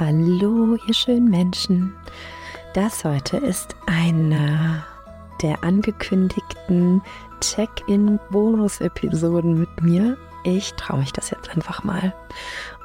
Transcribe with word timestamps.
Hallo, 0.00 0.78
ihr 0.86 0.94
schönen 0.94 1.28
Menschen. 1.28 1.94
Das 2.72 3.04
heute 3.04 3.36
ist 3.36 3.76
eine 3.84 4.82
der 5.42 5.62
angekündigten 5.62 7.02
Check-in-Bonus-Episoden 7.42 9.60
mit 9.60 9.82
mir. 9.82 10.16
Ich 10.44 10.72
traue 10.74 11.00
mich 11.00 11.12
das 11.12 11.28
jetzt 11.28 11.50
einfach 11.50 11.84
mal. 11.84 12.14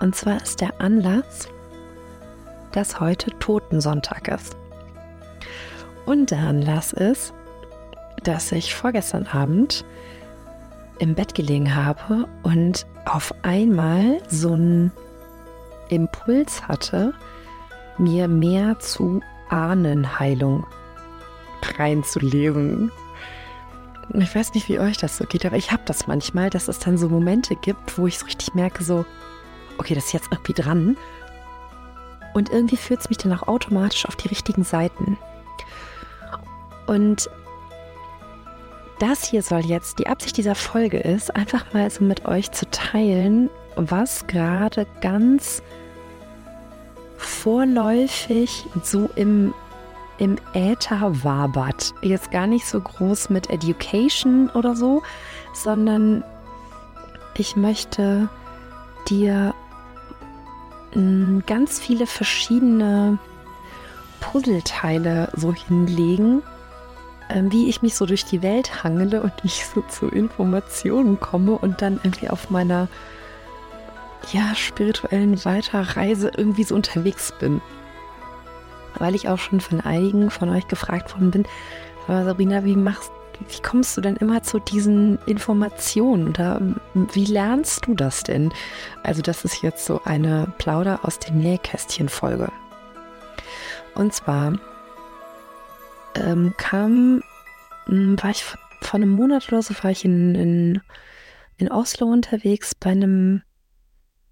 Und 0.02 0.18
zwar 0.18 0.44
ist 0.44 0.60
der 0.60 0.82
Anlass, 0.82 1.48
dass 2.74 3.00
heute 3.00 3.32
Totensonntag 3.40 4.28
ist. 4.28 4.58
Und 6.06 6.32
der 6.32 6.40
Anlass 6.40 6.92
ist, 6.92 7.34
dass 8.22 8.52
ich 8.52 8.76
vorgestern 8.76 9.28
Abend 9.28 9.86
im 11.00 11.16
Bett 11.16 11.36
gelegen 11.36 11.74
habe 11.74 12.28
und 12.44 12.86
auf 13.06 13.34
einmal 13.44 14.22
so 14.28 14.56
ein 14.56 14.92
Impuls 15.90 16.68
hatte, 16.68 17.14
mir 17.98 18.28
mehr 18.28 18.80
zu 18.80 19.22
Ahnenheilung 19.50 20.66
reinzulesen. 21.78 22.92
Ich 24.14 24.34
weiß 24.34 24.54
nicht, 24.54 24.70
wie 24.70 24.80
euch 24.80 24.98
das 24.98 25.18
so 25.18 25.26
geht, 25.26 25.46
aber 25.46 25.58
ich 25.58 25.72
habe 25.72 25.84
das 25.86 26.08
manchmal, 26.08 26.50
dass 26.50 26.68
es 26.68 26.80
dann 26.80 26.98
so 26.98 27.10
Momente 27.10 27.56
gibt, 27.56 27.98
wo 27.98 28.08
ich 28.08 28.20
so 28.20 28.26
richtig 28.26 28.54
merke, 28.54 28.84
so, 28.84 29.06
okay, 29.78 29.96
das 29.96 30.06
ist 30.06 30.14
jetzt 30.14 30.30
irgendwie 30.32 30.54
dran. 30.54 30.98
Und 32.34 32.50
irgendwie 32.50 32.78
führt 32.78 33.02
es 33.02 33.10
mich 33.10 33.18
dann 33.18 33.34
auch 33.34 33.48
automatisch 33.48 34.06
auf 34.06 34.16
die 34.16 34.28
richtigen 34.28 34.64
Seiten. 34.64 35.18
Und 36.86 37.30
das 39.00 39.26
hier 39.26 39.44
soll 39.44 39.66
jetzt, 39.66 40.00
die 40.00 40.08
Absicht 40.08 40.38
dieser 40.38 40.56
Folge 40.56 41.00
ist, 41.00 41.36
einfach 41.36 41.74
mal 41.74 41.90
so 41.90 42.04
mit 42.04 42.26
euch 42.26 42.52
zu 42.52 42.70
teilen, 42.70 43.50
was 43.78 44.28
gerade 44.28 44.86
ganz 45.02 45.62
vorläufig 47.18 48.66
so 48.84 49.10
im, 49.16 49.54
im 50.18 50.38
Äther 50.54 51.24
wabert. 51.24 51.94
Jetzt 52.02 52.32
gar 52.32 52.48
nicht 52.48 52.66
so 52.66 52.80
groß 52.80 53.30
mit 53.30 53.50
Education 53.50 54.50
oder 54.50 54.76
so, 54.76 55.04
sondern 55.54 56.24
ich 57.36 57.56
möchte 57.56 58.30
dir 59.10 59.54
hm, 60.94 61.44
ganz 61.46 61.80
viele 61.80 62.08
verschiedene 62.08 63.20
Puzzleteile 64.20 65.32
so 65.36 65.54
hinlegen, 65.54 66.42
ähm, 67.30 67.52
wie 67.52 67.70
ich 67.70 67.82
mich 67.82 67.96
so 67.96 68.06
durch 68.06 68.26
die 68.26 68.42
Welt 68.42 68.84
hangele 68.84 69.22
und 69.22 69.34
ich 69.44 69.66
so 69.66 69.82
zu 69.82 70.08
Informationen 70.08 71.20
komme 71.20 71.54
und 71.54 71.82
dann 71.82 72.00
irgendwie 72.04 72.30
auf 72.30 72.50
meiner 72.50 72.88
ja, 74.32 74.56
spirituellen 74.56 75.44
Weiterreise 75.46 76.32
irgendwie 76.36 76.64
so 76.64 76.76
unterwegs 76.76 77.34
bin. 77.40 77.62
Weil 78.96 79.16
ich 79.16 79.30
auch 79.30 79.38
schon 79.38 79.62
von 79.62 79.82
einigen 79.82 80.30
von 80.32 80.50
euch 80.50 80.68
gefragt 80.68 81.14
worden 81.14 81.32
bin, 81.32 81.46
Sabrina, 82.08 82.64
wie 82.64 82.76
machst 82.76 83.12
wie 83.40 83.62
kommst 83.62 83.96
du 83.96 84.02
denn 84.02 84.16
immer 84.16 84.42
zu 84.44 84.60
diesen 84.60 85.20
Informationen? 85.26 86.30
Oder 86.30 86.62
wie 86.94 87.26
lernst 87.26 87.86
du 87.86 87.94
das 87.94 88.24
denn? 88.24 88.52
Also, 89.04 89.22
das 89.22 89.46
ist 89.46 89.62
jetzt 89.62 89.86
so 89.86 90.02
eine 90.06 90.52
Plauder 90.58 91.02
aus 91.04 91.20
dem 91.20 91.38
Nähkästchen-Folge. 91.40 92.52
Und 93.96 94.14
zwar 94.14 94.54
ähm, 96.16 96.54
kam, 96.58 97.22
hm, 97.86 98.22
war 98.22 98.32
ich 98.32 98.44
vor 98.44 98.96
einem 98.96 99.10
Monat 99.10 99.48
oder 99.50 99.62
so, 99.62 99.74
war 99.82 99.92
ich 99.92 100.06
in, 100.06 100.36
in, 100.36 100.82
in 101.58 101.72
Oslo 101.72 102.08
unterwegs 102.08 102.74
bei 102.76 102.92
einem 102.92 103.44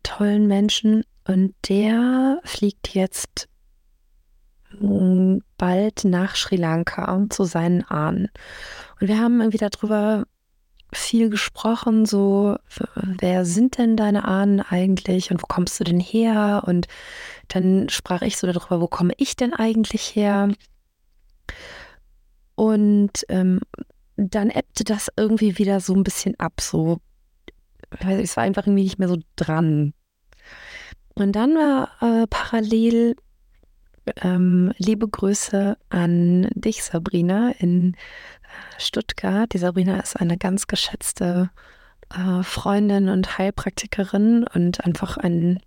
tollen 0.06 0.48
Menschen 0.48 1.04
und 1.28 1.56
der 1.68 2.40
fliegt 2.44 2.94
jetzt 2.94 3.48
hm, 4.70 5.42
bald 5.58 6.06
nach 6.06 6.36
Sri 6.36 6.56
Lanka 6.56 7.26
zu 7.30 7.44
seinen 7.44 7.84
Ahnen. 7.84 8.30
Und 9.00 9.08
wir 9.08 9.20
haben 9.20 9.42
irgendwie 9.42 9.58
darüber 9.58 10.26
viel 10.94 11.30
gesprochen, 11.30 12.06
so, 12.06 12.56
wer 12.96 13.46
sind 13.46 13.78
denn 13.78 13.98
deine 13.98 14.26
Ahnen 14.26 14.62
eigentlich 14.62 15.32
und 15.32 15.42
wo 15.42 15.48
kommst 15.48 15.80
du 15.80 15.84
denn 15.84 16.00
her? 16.00 16.64
Und 16.66 16.88
dann 17.48 17.90
sprach 17.90 18.22
ich 18.22 18.38
so 18.38 18.48
darüber, 18.48 18.80
wo 18.80 18.88
komme 18.88 19.14
ich 19.18 19.36
denn 19.36 19.54
eigentlich 19.54 20.16
her? 20.16 20.50
Und 22.56 23.26
ähm, 23.28 23.60
dann 24.16 24.50
ebbte 24.50 24.86
das 24.86 25.10
irgendwie 25.18 25.58
wieder 25.58 25.82
so 25.82 25.94
ein 25.94 26.04
bisschen 26.04 26.40
ab, 26.40 26.62
so, 26.62 27.00
es 28.00 28.38
war 28.38 28.44
einfach 28.44 28.66
irgendwie 28.66 28.84
nicht 28.84 29.00
mehr 29.00 29.08
so 29.08 29.18
dran. 29.36 29.94
Und 31.14 31.34
dann 31.34 31.56
war 31.56 31.92
äh, 32.02 32.28
parallel 32.28 33.16
ähm, 34.18 34.74
liebe 34.78 35.08
Grüße 35.08 35.78
an 35.90 36.48
dich, 36.54 36.84
Sabrina, 36.84 37.52
in 37.58 37.94
äh, 37.94 38.80
Stuttgart. 38.80 39.52
Die 39.54 39.58
Sabrina 39.58 40.00
ist 40.00 40.16
eine 40.16 40.38
ganz 40.38 40.68
geschätzte 40.68 41.50
äh, 42.14 42.44
Freundin 42.44 43.10
und 43.10 43.38
Heilpraktikerin 43.38 44.46
und 44.54 44.86
einfach 44.86 45.18
ein, 45.18 45.60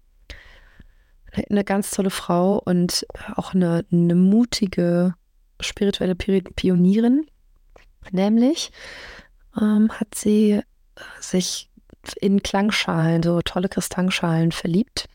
eine 1.50 1.64
ganz 1.64 1.90
tolle 1.90 2.10
Frau 2.10 2.58
und 2.58 3.06
auch 3.34 3.54
eine, 3.54 3.84
eine 3.90 4.14
mutige 4.14 5.14
spirituelle 5.60 6.14
Pionierin. 6.14 7.26
Nämlich 8.12 8.70
ähm, 9.60 9.90
hat 9.90 10.14
sie 10.14 10.52
äh, 10.52 10.62
sich 11.20 11.70
in 12.14 12.42
Klangschalen, 12.42 13.22
so 13.22 13.40
tolle 13.42 13.68
Kristallschalen 13.68 14.52
verliebt, 14.52 15.08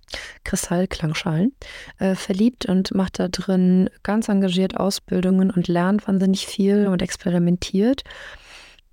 Kristallklangschalen, 0.44 1.54
äh, 2.00 2.16
verliebt 2.16 2.66
und 2.66 2.94
macht 2.94 3.20
da 3.20 3.28
drin 3.28 3.90
ganz 4.04 4.30
engagiert 4.30 4.78
Ausbildungen 4.78 5.52
und 5.52 5.68
lernt 5.68 6.08
wahnsinnig 6.08 6.48
viel 6.48 6.88
und 6.88 7.02
experimentiert. 7.02 8.04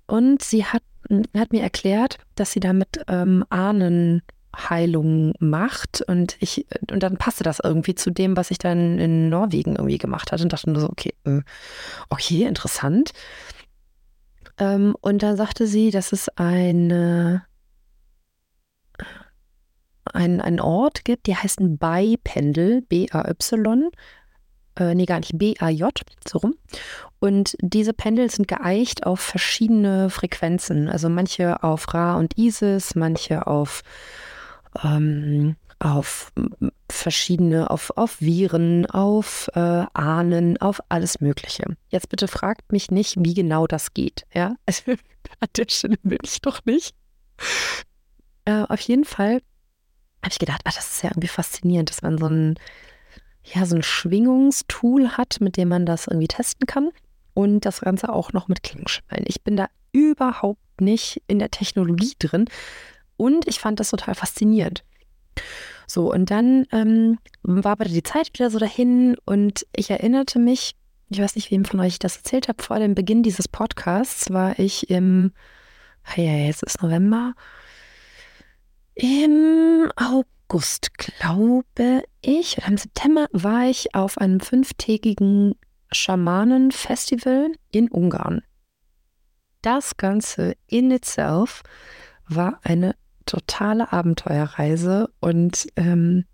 Und 0.07 0.41
sie 0.41 0.65
hat, 0.65 0.83
hat 1.35 1.51
mir 1.51 1.61
erklärt, 1.61 2.17
dass 2.35 2.51
sie 2.51 2.59
damit 2.59 3.03
ähm, 3.07 3.45
Ahnen 3.49 4.21
Heilung 4.55 5.33
macht 5.39 6.01
und 6.07 6.35
ich 6.39 6.65
und 6.91 7.01
dann 7.03 7.17
passte 7.17 7.43
das 7.43 7.61
irgendwie 7.63 7.95
zu 7.95 8.11
dem, 8.11 8.35
was 8.35 8.51
ich 8.51 8.57
dann 8.57 8.99
in 8.99 9.29
Norwegen 9.29 9.77
irgendwie 9.77 9.97
gemacht 9.97 10.31
hatte 10.31 10.43
und 10.43 10.51
dachte 10.51 10.69
nur 10.69 10.81
so, 10.81 10.89
okay, 10.89 11.13
äh, 11.23 11.41
okay, 12.09 12.43
interessant. 12.43 13.11
Ähm, 14.57 14.95
und 15.01 15.23
dann 15.23 15.37
sagte 15.37 15.67
sie, 15.67 15.91
dass 15.91 16.11
es 16.11 16.29
eine 16.37 17.43
ein, 20.13 20.41
einen 20.41 20.59
Ort 20.59 21.05
gibt, 21.05 21.27
der 21.27 21.43
heißt 21.43 21.59
ein 21.59 21.77
Bei-Pendel, 21.77 22.81
B-A-Y, 22.81 23.89
äh, 24.79 24.95
nee, 24.95 25.05
gar 25.05 25.19
nicht, 25.19 25.37
B-A-J, 25.37 26.01
so 26.27 26.39
rum. 26.39 26.55
Und 27.19 27.55
diese 27.61 27.93
Pendel 27.93 28.29
sind 28.31 28.47
geeicht 28.47 29.05
auf 29.05 29.19
verschiedene 29.19 30.09
Frequenzen. 30.09 30.89
Also 30.89 31.09
manche 31.09 31.63
auf 31.63 31.93
Ra 31.93 32.15
und 32.17 32.37
Isis, 32.37 32.95
manche 32.95 33.47
auf 33.47 33.83
ähm, 34.83 35.55
auf 35.81 36.31
verschiedene, 36.89 37.71
auf, 37.71 37.91
auf 37.95 38.21
Viren, 38.21 38.85
auf 38.85 39.49
äh, 39.55 39.85
Ahnen, 39.93 40.57
auf 40.57 40.79
alles 40.89 41.21
Mögliche. 41.21 41.65
Jetzt 41.89 42.09
bitte 42.09 42.27
fragt 42.27 42.71
mich 42.71 42.91
nicht, 42.91 43.15
wie 43.19 43.33
genau 43.33 43.65
das 43.65 43.93
geht. 43.93 44.25
Ja, 44.33 44.55
also 44.65 44.91
an 45.39 45.49
der 45.57 45.65
Stelle 45.69 45.97
will 46.03 46.19
ich 46.23 46.41
doch 46.41 46.63
nicht. 46.65 46.95
Äh, 48.45 48.63
auf 48.67 48.79
jeden 48.81 49.05
Fall 49.05 49.41
habe 50.21 50.31
ich 50.31 50.39
gedacht, 50.39 50.61
ach, 50.65 50.73
das 50.73 50.91
ist 50.91 51.03
ja 51.03 51.09
irgendwie 51.09 51.27
faszinierend, 51.27 51.89
dass 51.89 52.01
man 52.01 52.17
so 52.17 52.27
ein, 52.27 52.55
ja, 53.43 53.65
so 53.65 53.75
ein 53.75 53.83
Schwingungstool 53.83 55.17
hat, 55.17 55.41
mit 55.41 55.57
dem 55.57 55.69
man 55.69 55.85
das 55.85 56.07
irgendwie 56.07 56.27
testen 56.27 56.67
kann. 56.67 56.89
Und 57.33 57.61
das 57.61 57.81
Ganze 57.81 58.11
auch 58.11 58.33
noch 58.33 58.49
mit 58.49 58.61
Klangschalen. 58.61 59.23
Ich 59.25 59.41
bin 59.41 59.55
da 59.55 59.67
überhaupt 59.93 60.81
nicht 60.81 61.21
in 61.27 61.39
der 61.39 61.49
Technologie 61.49 62.13
drin, 62.19 62.45
und 63.21 63.47
ich 63.47 63.59
fand 63.59 63.79
das 63.79 63.91
total 63.91 64.15
faszinierend. 64.15 64.83
So, 65.85 66.11
und 66.11 66.31
dann 66.31 66.65
ähm, 66.71 67.19
war 67.43 67.73
aber 67.73 67.85
die 67.85 68.01
Zeit 68.01 68.33
wieder 68.33 68.49
so 68.49 68.57
dahin 68.57 69.15
und 69.25 69.67
ich 69.75 69.91
erinnerte 69.91 70.39
mich, 70.39 70.75
ich 71.09 71.21
weiß 71.21 71.35
nicht, 71.35 71.51
wem 71.51 71.63
von 71.63 71.79
euch 71.81 71.93
ich 71.93 71.99
das 71.99 72.17
erzählt 72.17 72.47
habe, 72.47 72.63
vor 72.63 72.79
dem 72.79 72.95
Beginn 72.95 73.21
dieses 73.21 73.47
Podcasts 73.47 74.31
war 74.31 74.57
ich 74.57 74.89
im, 74.89 75.33
ja, 76.15 76.23
jetzt 76.23 76.63
ist 76.63 76.81
November, 76.81 77.35
im 79.01 79.91
August, 79.95 80.93
glaube 80.93 82.03
ich, 82.21 82.57
oder 82.59 82.67
im 82.67 82.77
September 82.77 83.27
war 83.31 83.67
ich 83.67 83.95
auf 83.95 84.19
einem 84.19 84.39
fünftägigen 84.39 85.55
Schamanenfestival 85.91 87.51
in 87.71 87.89
Ungarn. 87.89 88.43
Das 89.63 89.97
Ganze 89.97 90.55
in 90.67 90.91
itself 90.91 91.63
war 92.27 92.59
eine 92.61 92.95
totale 93.25 93.91
Abenteuerreise 93.91 95.09
und 95.19 95.67
ähm, 95.77 96.25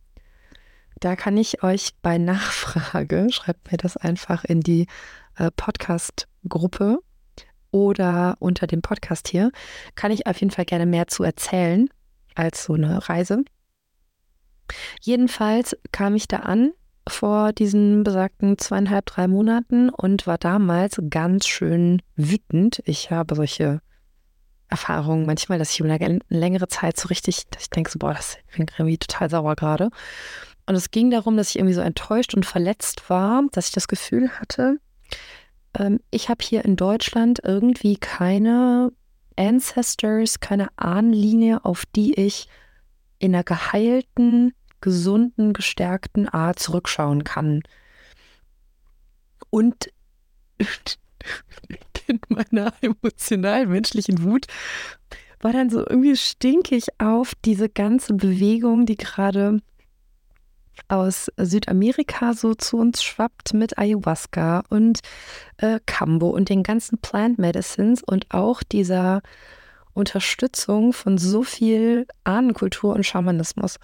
da 0.99 1.15
kann 1.15 1.37
ich 1.37 1.63
euch 1.63 1.91
bei 2.01 2.17
Nachfrage, 2.17 3.27
schreibt 3.31 3.71
mir 3.71 3.77
das 3.77 3.95
einfach 3.95 4.43
in 4.43 4.59
die 4.59 4.87
äh, 5.37 5.51
Podcast-Gruppe 5.55 6.99
oder 7.71 8.35
unter 8.39 8.67
dem 8.67 8.81
Podcast 8.81 9.29
hier, 9.29 9.51
kann 9.95 10.11
ich 10.11 10.27
auf 10.27 10.37
jeden 10.41 10.51
Fall 10.51 10.65
gerne 10.65 10.85
mehr 10.85 11.07
zu 11.07 11.23
erzählen 11.23 11.87
als 12.37 12.63
so 12.63 12.73
eine 12.73 13.09
Reise. 13.09 13.43
Jedenfalls 15.01 15.77
kam 15.91 16.15
ich 16.15 16.27
da 16.27 16.37
an 16.37 16.71
vor 17.07 17.53
diesen 17.53 18.03
besagten 18.03 18.57
zweieinhalb, 18.57 19.05
drei 19.05 19.27
Monaten 19.27 19.89
und 19.89 20.27
war 20.27 20.37
damals 20.37 21.01
ganz 21.09 21.47
schön 21.47 22.01
wütend. 22.15 22.81
Ich 22.85 23.11
habe 23.11 23.35
solche 23.35 23.81
Erfahrungen 24.67 25.25
manchmal, 25.25 25.59
dass 25.59 25.71
ich 25.71 25.79
über 25.79 25.89
eine 25.89 26.19
längere 26.27 26.67
Zeit 26.67 26.99
so 26.99 27.07
richtig, 27.07 27.47
dass 27.49 27.63
ich 27.63 27.69
denke 27.69 27.89
so, 27.89 27.99
boah, 27.99 28.13
das 28.13 28.37
klingt 28.51 28.73
irgendwie 28.77 28.97
total 28.97 29.29
sauer 29.29 29.55
gerade. 29.55 29.89
Und 30.65 30.75
es 30.75 30.91
ging 30.91 31.09
darum, 31.09 31.37
dass 31.37 31.49
ich 31.49 31.57
irgendwie 31.57 31.73
so 31.73 31.81
enttäuscht 31.81 32.35
und 32.35 32.45
verletzt 32.45 33.09
war, 33.09 33.43
dass 33.53 33.67
ich 33.67 33.73
das 33.73 33.87
Gefühl 33.87 34.29
hatte, 34.31 34.79
ähm, 35.77 35.99
ich 36.11 36.29
habe 36.29 36.43
hier 36.43 36.65
in 36.65 36.75
Deutschland 36.75 37.39
irgendwie 37.43 37.95
keine 37.95 38.91
Ancestors, 39.37 40.39
keine 40.39 40.69
Ahnenlinie, 40.77 41.63
auf 41.63 41.85
die 41.95 42.13
ich 42.13 42.47
in 43.19 43.33
einer 43.33 43.43
geheilten, 43.43 44.53
gesunden, 44.81 45.53
gestärkten 45.53 46.27
Art 46.29 46.59
zurückschauen 46.59 47.23
kann. 47.23 47.63
Und 49.49 49.91
in 52.07 52.19
meiner 52.29 52.73
emotionalen, 52.81 53.69
menschlichen 53.69 54.23
Wut 54.23 54.47
war 55.39 55.53
dann 55.53 55.69
so 55.69 55.79
irgendwie 55.79 56.15
stinkig 56.15 56.87
auf 56.99 57.33
diese 57.45 57.69
ganze 57.69 58.13
Bewegung, 58.13 58.85
die 58.85 58.97
gerade 58.97 59.59
aus 60.87 61.31
Südamerika 61.37 62.33
so 62.33 62.53
zu 62.53 62.77
uns 62.77 63.03
schwappt 63.03 63.53
mit 63.53 63.77
Ayahuasca 63.77 64.63
und 64.69 64.99
äh, 65.57 65.79
Kambo 65.85 66.29
und 66.29 66.49
den 66.49 66.63
ganzen 66.63 66.97
Plant 66.99 67.39
Medicines 67.39 68.03
und 68.03 68.33
auch 68.33 68.63
dieser 68.63 69.21
Unterstützung 69.93 70.93
von 70.93 71.17
so 71.17 71.43
viel 71.43 72.07
Ahnenkultur 72.23 72.93
und 72.93 73.05
Schamanismus. 73.05 73.77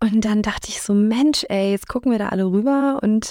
Und 0.00 0.24
dann 0.24 0.42
dachte 0.42 0.68
ich 0.68 0.82
so, 0.82 0.94
Mensch, 0.94 1.44
ey, 1.48 1.72
jetzt 1.72 1.88
gucken 1.88 2.12
wir 2.12 2.18
da 2.18 2.28
alle 2.28 2.46
rüber 2.46 2.98
und 3.02 3.30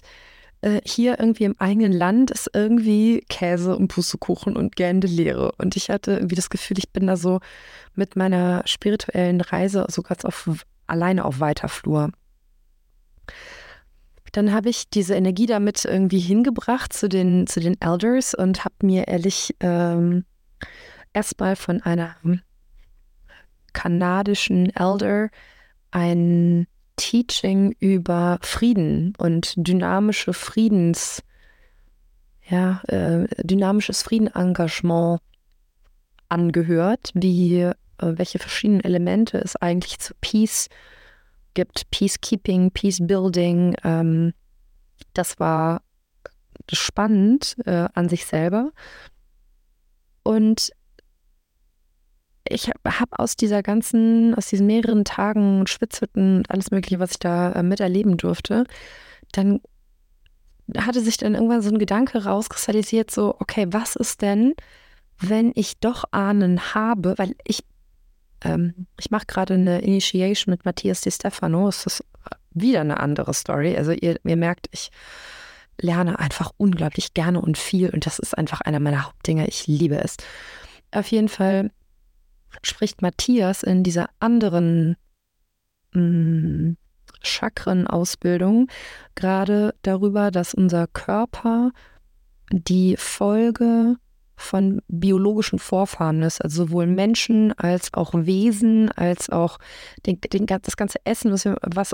äh, 0.62 0.82
hier 0.86 1.20
irgendwie 1.20 1.46
im 1.46 1.56
eigenen 1.60 1.94
Land 1.94 2.32
ist 2.32 2.50
irgendwie 2.54 3.24
Käse 3.30 3.78
und 3.78 3.90
Pustekuchen 3.90 4.56
und 4.56 4.76
gähnende 4.76 5.08
Leere. 5.08 5.52
Und 5.58 5.76
ich 5.76 5.90
hatte 5.90 6.14
irgendwie 6.14 6.36
das 6.36 6.50
Gefühl, 6.50 6.78
ich 6.78 6.90
bin 6.92 7.08
da 7.08 7.16
so 7.16 7.40
mit 7.96 8.16
meiner 8.16 8.64
spirituellen 8.66 9.42
Reise 9.42 9.86
so 9.90 10.02
ganz 10.02 10.26
auf, 10.26 10.50
alleine 10.88 11.26
auf 11.26 11.40
weiter 11.40 11.70
Flur. 11.70 12.12
Dann 14.32 14.54
habe 14.54 14.70
ich 14.70 14.90
diese 14.90 15.16
Energie 15.16 15.46
damit 15.46 15.86
irgendwie 15.86 16.20
hingebracht 16.20 16.94
zu 16.94 17.10
den, 17.10 17.48
zu 17.48 17.60
den 17.60 17.80
Elders 17.82 18.34
und 18.34 18.66
habe 18.66 18.76
mir 18.84 19.08
ehrlich 19.08 19.56
ähm, 19.62 20.26
erstmal 21.14 21.56
von 21.56 21.82
einer 21.82 22.16
kanadischen 23.74 24.76
Elder 24.76 25.30
ein 25.92 26.68
Teaching 26.98 27.76
über 27.80 28.40
Frieden 28.42 29.14
und 29.18 29.54
dynamische 29.56 30.34
Friedens, 30.34 31.24
ja, 32.50 32.82
äh, 32.88 33.28
dynamisches 33.44 34.04
Friedenengagement 34.04 35.22
angehört, 36.30 37.12
wie 37.14 37.62
äh, 37.62 37.74
welche 38.00 38.40
verschiedenen 38.40 38.84
Elemente 38.84 39.38
es 39.38 39.56
eigentlich 39.56 40.00
zu 40.00 40.14
Peace 40.22 40.68
gibt, 40.70 40.78
Peacekeeping, 41.66 42.72
Peacebuilding. 42.72 43.76
Ähm, 43.84 44.34
das 45.14 45.40
war 45.40 45.82
spannend 46.72 47.56
äh, 47.66 47.88
an 47.94 48.10
sich 48.10 48.26
selber. 48.26 48.72
Und 50.24 50.72
ich 52.50 52.70
habe 52.70 53.20
aus 53.20 53.36
dieser 53.36 53.62
ganzen, 53.62 54.34
aus 54.36 54.48
diesen 54.48 54.68
mehreren 54.68 55.06
Tagen 55.06 55.68
Schwitzhütten 55.68 56.38
und 56.38 56.52
alles 56.52 56.72
Mögliche, 56.72 57.00
was 57.00 57.12
ich 57.12 57.20
da 57.20 57.52
äh, 57.52 57.64
miterleben 57.64 58.18
durfte, 58.18 58.66
dann 59.32 59.60
hatte 60.78 61.02
sich 61.02 61.18
dann 61.18 61.36
irgendwann 61.36 61.62
so 61.62 61.70
ein 61.70 61.80
Gedanke 61.80 62.26
rauskristallisiert, 62.26 63.12
so, 63.12 63.36
okay, 63.40 63.68
was 63.70 63.96
ist 63.96 64.22
denn, 64.22 64.54
wenn 65.20 65.52
ich 65.56 65.80
doch 65.80 66.06
Ahnen 66.12 66.74
habe, 66.74 67.18
weil 67.18 67.36
ich, 67.46 67.64
ähm, 68.44 68.88
ich 69.00 69.12
mache 69.12 69.26
gerade 69.26 69.56
eine 69.56 69.82
Initiation 69.82 70.52
mit 70.52 70.66
Matthias 70.66 71.02
Di 71.02 71.12
Stefano, 71.12 71.68
es 71.68 71.86
ist 71.86 72.04
wieder 72.52 72.82
eine 72.82 73.00
andere 73.00 73.34
Story. 73.34 73.78
Also 73.78 73.92
ihr, 73.92 74.20
ihr 74.24 74.38
merkt, 74.38 74.68
ich 74.72 74.92
lerne 75.80 76.20
einfach 76.20 76.52
unglaublich 76.58 77.14
gerne 77.14 77.42
und 77.42 77.58
viel 77.58 77.90
und 77.90 78.06
das 78.06 78.20
ist 78.20 78.38
einfach 78.38 78.62
einer 78.62 78.80
meiner 78.80 79.06
Hauptdinge. 79.06 79.48
Ich 79.48 79.68
liebe 79.68 79.98
es. 79.98 80.18
Auf 80.92 81.08
jeden 81.08 81.30
Fall 81.30 81.72
spricht 82.64 83.02
Matthias 83.02 83.64
in 83.64 83.84
dieser 83.84 84.10
anderen 84.20 84.96
mm, 85.94 86.74
Chakrenausbildung 87.22 88.68
gerade 89.16 89.76
darüber, 89.82 90.32
dass 90.32 90.54
unser 90.54 90.88
Körper 90.88 91.72
die 92.52 92.96
Folge 92.98 93.98
von 94.38 94.82
biologischen 94.88 95.58
Vorfahren 95.58 96.22
ist, 96.22 96.42
also 96.42 96.66
sowohl 96.66 96.86
Menschen 96.86 97.52
als 97.58 97.94
auch 97.94 98.14
Wesen, 98.14 98.92
als 98.92 99.30
auch 99.30 99.58
den, 100.06 100.22
den, 100.22 100.46
das 100.46 100.78
ganze 100.78 101.00
Essen, 101.06 101.32
was 101.32 101.44
wir, 101.44 101.58
was 101.62 101.94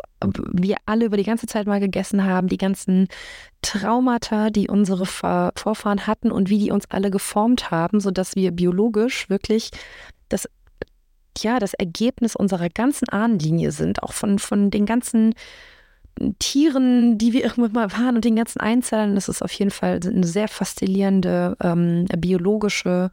wir 0.51 0.75
alle 0.85 1.05
über 1.05 1.17
die 1.17 1.23
ganze 1.23 1.47
Zeit 1.47 1.65
mal 1.65 1.79
gegessen 1.79 2.25
haben, 2.25 2.49
die 2.49 2.57
ganzen 2.57 3.07
Traumata, 3.61 4.49
die 4.49 4.67
unsere 4.67 5.05
Vorfahren 5.05 6.05
hatten 6.05 6.31
und 6.31 6.49
wie 6.49 6.59
die 6.59 6.71
uns 6.71 6.85
alle 6.91 7.09
geformt 7.09 7.71
haben, 7.71 8.01
sodass 8.01 8.35
wir 8.35 8.51
biologisch 8.51 9.29
wirklich 9.29 9.71
das, 10.27 10.49
ja, 11.37 11.59
das 11.59 11.73
Ergebnis 11.73 12.35
unserer 12.35 12.67
ganzen 12.67 13.07
Ahnenlinie 13.07 13.71
sind, 13.71 14.03
auch 14.03 14.11
von, 14.11 14.37
von 14.37 14.69
den 14.69 14.85
ganzen 14.85 15.33
Tieren, 16.39 17.17
die 17.17 17.33
wir 17.33 17.43
irgendwann 17.43 17.71
mal 17.73 17.91
waren 17.91 18.15
und 18.15 18.25
den 18.25 18.35
ganzen 18.35 18.59
Einzellern. 18.59 19.15
Das 19.15 19.29
ist 19.29 19.41
auf 19.41 19.51
jeden 19.53 19.71
Fall 19.71 19.99
eine 20.03 20.27
sehr 20.27 20.47
faszinierende 20.47 21.57
ähm, 21.61 22.05
biologische 22.17 23.11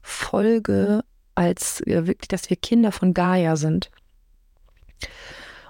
Folge, 0.00 1.02
als 1.34 1.80
äh, 1.86 2.06
wirklich, 2.06 2.28
dass 2.28 2.50
wir 2.50 2.56
Kinder 2.56 2.92
von 2.92 3.14
Gaia 3.14 3.56
sind. 3.56 3.90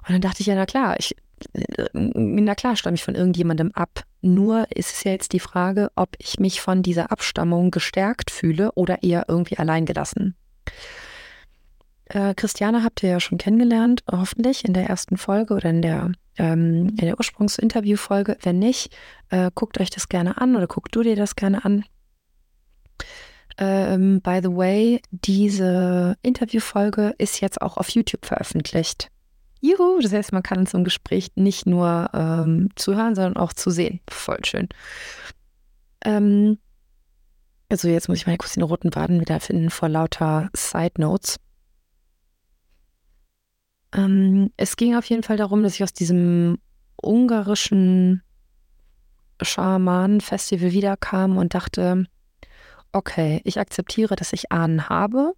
Und 0.07 0.15
dann 0.15 0.21
dachte 0.21 0.41
ich, 0.41 0.47
ja, 0.47 0.55
na 0.55 0.65
klar, 0.65 0.97
ich, 0.99 1.15
äh, 1.53 1.89
na 1.93 2.55
klar 2.55 2.77
stamme 2.77 2.95
ich 2.95 3.05
von 3.05 3.15
irgendjemandem 3.15 3.73
ab. 3.73 4.05
Nur 4.23 4.67
ist 4.75 4.93
es 4.93 5.05
ja 5.05 5.13
jetzt 5.13 5.33
die 5.33 5.41
Frage, 5.41 5.91
ob 5.95 6.17
ich 6.19 6.41
mich 6.41 6.61
von 6.61 6.83
dieser 6.83 7.13
Abstammung 7.13 7.71
gestärkt 7.71 8.31
fühle 8.31 8.73
oder 8.73 9.03
eher 9.03 9.27
irgendwie 9.29 9.59
alleingelassen. 9.59 10.35
Äh, 12.09 12.35
Christiane 12.35 12.85
habt 12.85 13.03
ihr 13.03 13.11
ja 13.11 13.21
schon 13.21 13.39
kennengelernt, 13.39 14.03
hoffentlich 14.11 14.65
in 14.65 14.73
der 14.73 14.89
ersten 14.89 15.17
Folge 15.17 15.55
oder 15.55 15.71
in 15.71 15.83
der, 15.83 16.13
ähm, 16.37 16.97
der 16.97 17.19
Ursprungsinterviewfolge. 17.19 18.39
Wenn 18.43 18.59
nicht, 18.59 18.97
äh, 19.31 19.51
guckt 19.55 19.81
euch 19.81 19.91
das 19.91 20.09
gerne 20.09 20.41
an 20.41 20.57
oder 20.57 20.67
guckt 20.67 20.95
du 20.95 21.03
dir 21.03 21.17
das 21.17 21.37
gerne 21.37 21.65
an. 21.65 21.85
Ähm, 23.59 24.21
by 24.23 24.41
the 24.43 24.55
way, 24.55 25.03
diese 25.11 26.17
Interviewfolge 26.23 27.15
ist 27.19 27.41
jetzt 27.41 27.61
auch 27.61 27.77
auf 27.77 27.89
YouTube 27.91 28.25
veröffentlicht. 28.25 29.11
Juhu, 29.61 30.01
das 30.01 30.13
heißt, 30.13 30.33
man 30.33 30.45
kann 30.45 30.67
so 30.67 30.79
einem 30.79 30.85
Gespräch 30.85 31.33
nicht 31.35 31.67
nur 31.67 32.11
ähm, 32.15 32.71
zuhören, 32.77 33.17
sondern 33.17 33.37
auch 33.37 33.53
zu 33.53 33.71
sehen. 33.71 34.01
Voll 34.09 34.39
schön. 34.45 34.69
Ähm, 36.05 36.59
also 37.69 37.89
jetzt 37.89 38.09
muss 38.09 38.25
ich 38.25 38.39
kurz 38.39 38.55
den 38.55 38.63
roten 38.63 38.91
Baden 38.91 39.21
wieder 39.21 39.41
finden 39.41 39.71
vor 39.71 39.89
lauter 39.89 40.49
Side 40.55 40.95
Notes. 40.99 41.39
Ähm, 43.93 44.51
es 44.57 44.77
ging 44.77 44.97
auf 44.97 45.05
jeden 45.07 45.23
Fall 45.23 45.37
darum, 45.37 45.63
dass 45.63 45.75
ich 45.75 45.83
aus 45.83 45.93
diesem 45.93 46.59
ungarischen 47.01 48.23
Schaman-Festival 49.41 50.73
wiederkam 50.73 51.37
und 51.37 51.55
dachte, 51.55 52.05
okay, 52.93 53.41
ich 53.45 53.59
akzeptiere, 53.59 54.17
dass 54.17 54.33
ich 54.33 54.51
Ahnen 54.53 54.89
habe, 54.89 55.35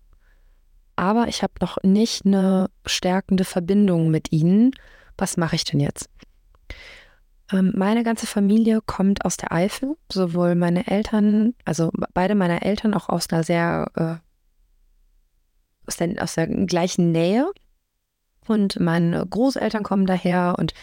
aber 0.97 1.29
ich 1.29 1.43
habe 1.43 1.55
noch 1.61 1.79
nicht 1.83 2.27
eine 2.27 2.71
stärkende 2.87 3.45
Verbindung 3.45 4.11
mit 4.11 4.33
ihnen. 4.33 4.73
Was 5.17 5.37
mache 5.37 5.57
ich 5.57 5.65
denn 5.65 5.81
jetzt? 5.81 6.09
Ähm, 7.53 7.73
meine 7.75 8.05
ganze 8.05 8.27
Familie 8.27 8.81
kommt 8.85 9.25
aus 9.25 9.37
der 9.37 9.53
Eifel, 9.53 9.97
sowohl 10.11 10.55
meine 10.55 10.87
Eltern, 10.87 11.55
also 11.65 11.91
beide 12.15 12.35
meine 12.35 12.63
Eltern 12.63 12.95
auch 12.95 13.09
aus 13.09 13.29
einer 13.31 13.43
sehr, 13.43 13.91
äh, 13.95 14.17
aus, 15.87 15.97
der, 15.97 16.23
aus 16.23 16.35
der 16.35 16.47
gleichen 16.47 17.13
Nähe. 17.13 17.51
Und 18.47 18.81
meine 18.81 19.25
Großeltern 19.27 19.83
kommen 19.83 20.07
daher 20.07 20.57
und 20.59 20.75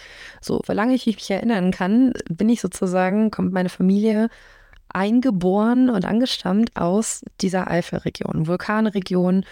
so, 0.41 0.61
solange 0.65 0.93
ich 0.93 1.05
mich 1.05 1.29
erinnern 1.29 1.71
kann, 1.71 2.13
bin 2.29 2.49
ich 2.49 2.61
sozusagen, 2.61 3.31
kommt 3.31 3.51
meine 3.51 3.69
Familie 3.69 4.29
eingeboren 4.89 5.89
und 5.89 6.05
angestammt 6.05 6.75
aus 6.75 7.23
dieser 7.41 7.69
Eifelregion, 7.69 8.47
Vulkanregion 8.47 9.43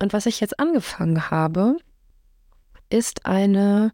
und 0.00 0.12
was 0.12 0.26
ich 0.26 0.40
jetzt 0.40 0.58
angefangen 0.58 1.30
habe, 1.30 1.76
ist 2.90 3.26
eine, 3.26 3.92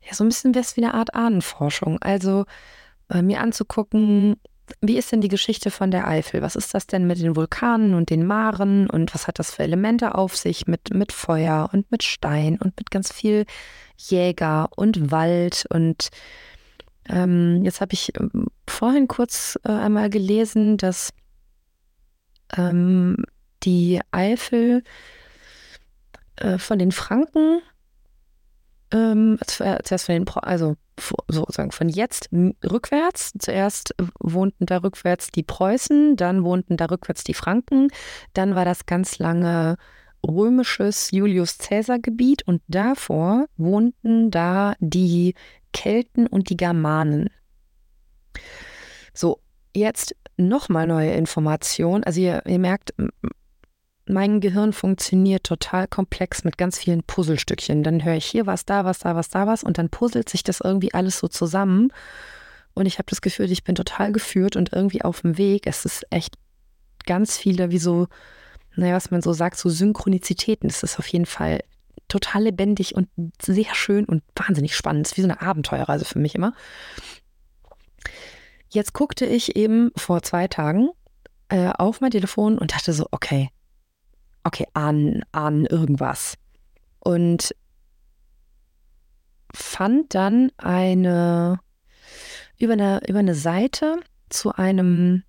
ja, 0.00 0.14
so 0.14 0.24
ein 0.24 0.28
bisschen 0.28 0.54
wie 0.54 0.84
eine 0.84 0.94
Art 0.94 1.14
Ahnenforschung. 1.14 1.98
Also 2.00 2.44
äh, 3.10 3.22
mir 3.22 3.40
anzugucken, 3.40 4.36
wie 4.80 4.98
ist 4.98 5.12
denn 5.12 5.20
die 5.20 5.28
Geschichte 5.28 5.70
von 5.70 5.90
der 5.90 6.06
Eifel? 6.06 6.42
Was 6.42 6.56
ist 6.56 6.74
das 6.74 6.86
denn 6.86 7.06
mit 7.06 7.20
den 7.20 7.36
Vulkanen 7.36 7.94
und 7.94 8.10
den 8.10 8.26
Maren 8.26 8.88
und 8.88 9.14
was 9.14 9.26
hat 9.26 9.38
das 9.38 9.54
für 9.54 9.62
Elemente 9.62 10.14
auf 10.14 10.36
sich 10.36 10.66
mit, 10.66 10.92
mit 10.92 11.12
Feuer 11.12 11.70
und 11.72 11.90
mit 11.90 12.02
Stein 12.02 12.58
und 12.60 12.76
mit 12.76 12.90
ganz 12.90 13.12
viel 13.12 13.44
Jäger 13.96 14.68
und 14.76 15.10
Wald 15.10 15.66
und 15.70 16.10
ähm, 17.08 17.64
jetzt 17.64 17.80
habe 17.80 17.94
ich 17.94 18.12
ähm, 18.18 18.48
vorhin 18.68 19.08
kurz 19.08 19.58
äh, 19.64 19.70
einmal 19.70 20.10
gelesen, 20.10 20.76
dass 20.76 21.10
ähm, 22.56 23.16
die 23.62 24.00
Eifel 24.10 24.82
äh, 26.36 26.58
von 26.58 26.78
den 26.78 26.92
Franken, 26.92 27.60
ähm, 28.92 29.38
zuerst 29.46 30.06
von 30.06 30.14
den, 30.14 30.28
also 30.28 30.76
sozusagen 31.28 31.72
von 31.72 31.88
jetzt 31.88 32.28
rückwärts. 32.64 33.32
Zuerst 33.38 33.94
wohnten 34.20 34.66
da 34.66 34.78
rückwärts 34.78 35.30
die 35.30 35.42
Preußen, 35.42 36.16
dann 36.16 36.44
wohnten 36.44 36.76
da 36.76 36.86
rückwärts 36.86 37.24
die 37.24 37.34
Franken, 37.34 37.88
dann 38.32 38.54
war 38.54 38.64
das 38.64 38.86
ganz 38.86 39.18
lange 39.18 39.76
römisches 40.26 41.10
Julius 41.10 41.58
Caesar 41.58 41.98
Gebiet 41.98 42.42
und 42.46 42.62
davor 42.68 43.46
wohnten 43.56 44.30
da 44.30 44.74
die 44.80 45.34
Kelten 45.72 46.26
und 46.26 46.50
die 46.50 46.56
Germanen. 46.56 47.30
So, 49.14 49.40
jetzt 49.74 50.14
nochmal 50.36 50.86
neue 50.86 51.12
Informationen. 51.12 52.04
Also 52.04 52.20
ihr, 52.20 52.42
ihr 52.46 52.58
merkt, 52.58 52.94
mein 54.08 54.40
Gehirn 54.40 54.72
funktioniert 54.72 55.44
total 55.44 55.86
komplex 55.86 56.44
mit 56.44 56.58
ganz 56.58 56.78
vielen 56.78 57.02
Puzzlestückchen. 57.02 57.82
Dann 57.82 58.04
höre 58.04 58.16
ich 58.16 58.24
hier 58.24 58.46
was, 58.46 58.64
da 58.64 58.84
was, 58.84 59.00
da 59.00 59.14
was, 59.14 59.28
da 59.28 59.46
was 59.46 59.62
und 59.62 59.78
dann 59.78 59.90
puzzelt 59.90 60.28
sich 60.28 60.42
das 60.42 60.60
irgendwie 60.60 60.94
alles 60.94 61.18
so 61.18 61.28
zusammen. 61.28 61.92
Und 62.74 62.86
ich 62.86 62.98
habe 62.98 63.06
das 63.10 63.20
Gefühl, 63.20 63.50
ich 63.50 63.64
bin 63.64 63.74
total 63.74 64.12
geführt 64.12 64.56
und 64.56 64.72
irgendwie 64.72 65.02
auf 65.02 65.22
dem 65.22 65.36
Weg. 65.36 65.66
Es 65.66 65.84
ist 65.84 66.06
echt 66.10 66.36
ganz 67.06 67.36
viele, 67.36 67.70
wie 67.70 67.78
so, 67.78 68.06
naja, 68.76 68.94
was 68.94 69.10
man 69.10 69.22
so 69.22 69.32
sagt, 69.32 69.58
so 69.58 69.68
Synchronizitäten. 69.68 70.68
Es 70.68 70.82
ist 70.82 70.98
auf 70.98 71.08
jeden 71.08 71.26
Fall 71.26 71.60
total 72.06 72.44
lebendig 72.44 72.94
und 72.94 73.08
sehr 73.42 73.74
schön 73.74 74.04
und 74.04 74.22
wahnsinnig 74.34 74.74
spannend. 74.74 75.06
Es 75.06 75.12
ist 75.12 75.18
wie 75.18 75.22
so 75.22 75.28
eine 75.28 75.42
Abenteuerreise 75.42 76.04
für 76.04 76.18
mich 76.18 76.34
immer. 76.34 76.54
Jetzt 78.70 78.92
guckte 78.92 79.26
ich 79.26 79.56
eben 79.56 79.90
vor 79.96 80.22
zwei 80.22 80.46
Tagen 80.46 80.90
äh, 81.48 81.68
auf 81.70 82.00
mein 82.00 82.10
Telefon 82.10 82.58
und 82.58 82.72
dachte 82.72 82.92
so, 82.92 83.06
okay, 83.10 83.50
okay, 84.44 84.66
an, 84.74 85.22
an 85.32 85.66
irgendwas. 85.66 86.34
Und 87.00 87.54
fand 89.54 90.14
dann 90.14 90.50
eine 90.58 91.60
über 92.58 92.72
eine, 92.72 93.00
über 93.08 93.20
eine 93.20 93.34
Seite 93.34 94.00
zu 94.28 94.52
einem 94.52 95.22